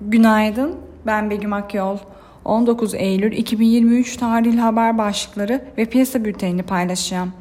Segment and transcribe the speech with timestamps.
[0.00, 0.74] Günaydın,
[1.06, 1.96] ben Begüm Akyol.
[2.44, 7.32] 19 Eylül 2023 tarihli haber başlıkları ve piyasa bültenini paylaşacağım.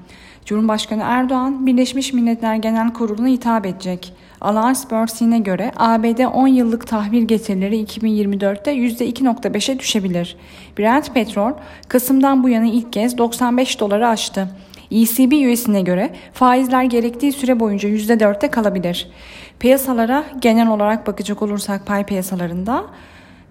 [0.45, 4.13] Cumhurbaşkanı Erdoğan, Birleşmiş Milletler Genel Kurulu'na hitap edecek.
[4.41, 10.37] Alliance Börsi'ne göre ABD 10 yıllık tahvil getirileri 2024'te %2.5'e düşebilir.
[10.77, 11.51] Brent petrol,
[11.87, 14.49] Kasım'dan bu yana ilk kez 95 doları aştı.
[14.91, 19.07] ECB üyesine göre faizler gerektiği süre boyunca %4'te kalabilir.
[19.59, 22.85] Piyasalara genel olarak bakacak olursak pay piyasalarında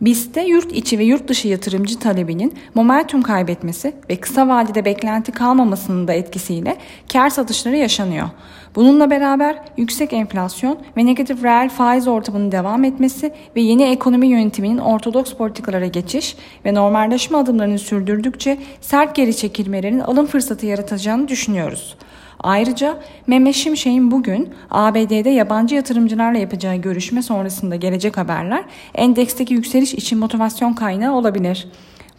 [0.01, 6.09] BIST'te yurt içi ve yurt dışı yatırımcı talebinin momentum kaybetmesi ve kısa vadede beklenti kalmamasının
[6.09, 6.77] da etkisiyle
[7.13, 8.29] kar satışları yaşanıyor.
[8.75, 14.79] Bununla beraber yüksek enflasyon ve negatif reel faiz ortamının devam etmesi ve yeni ekonomi yönetiminin
[14.79, 21.97] ortodoks politikalara geçiş ve normalleşme adımlarını sürdürdükçe sert geri çekilmelerin alım fırsatı yaratacağını düşünüyoruz.
[22.45, 30.19] Ayrıca Mehmet Şimşek'in bugün ABD'de yabancı yatırımcılarla yapacağı görüşme sonrasında gelecek haberler endeksteki yükseliş için
[30.19, 31.69] motivasyon kaynağı olabilir.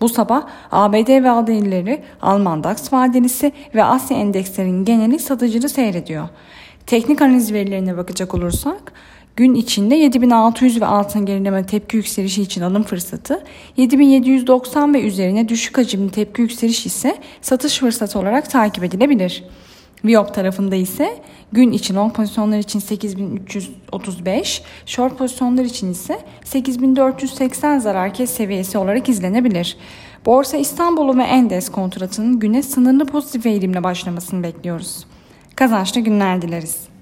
[0.02, 6.30] Bu sabah ABD vadeleri, Alman DAX vadelisi ve Asya endekslerinin geneli satıcılı seyrediyor.
[6.86, 8.94] Teknik analiz verilerine bakacak olursak
[9.36, 13.44] gün içinde 7600 ve altın gerileme tepki yükselişi için alım fırsatı,
[13.78, 19.44] 7790 ve üzerine düşük hacimli tepki yükseliş ise satış fırsatı olarak takip edilebilir.
[20.06, 21.18] Viyop tarafında ise
[21.52, 29.10] gün için long pozisyonlar için 8335, short pozisyonlar için ise 8480 zarar kes seviyesi olarak
[29.10, 29.78] izlenebilir.
[30.26, 35.06] Borsa İstanbul'u ve Endes kontratının güne sınırlı pozitif eğilimle başlamasını bekliyoruz.
[35.56, 36.95] Kazançlı günler dileriz.